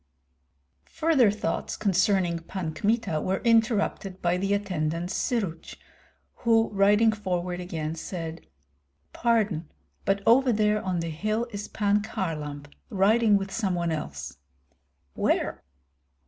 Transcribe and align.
Further 0.95 1.29
thoughts 1.29 1.77
concerning 1.77 2.39
Pan 2.39 2.73
Kmita 2.73 3.21
were 3.21 3.39
interrupted 3.43 4.19
by 4.19 4.35
the 4.35 4.51
attendant 4.55 5.11
Syruts, 5.11 5.75
who 6.37 6.69
riding 6.69 7.11
forward 7.11 7.59
again 7.59 7.93
said: 7.93 8.47
"Pardon, 9.13 9.69
but 10.03 10.23
over 10.25 10.51
there 10.51 10.81
on 10.81 11.01
the 11.01 11.09
hill 11.11 11.45
is 11.51 11.67
Pan 11.67 12.01
Kharlamp 12.01 12.73
riding 12.89 13.37
with 13.37 13.51
some 13.51 13.75
one 13.75 13.91
else." 13.91 14.37
"Where?" 15.13 15.63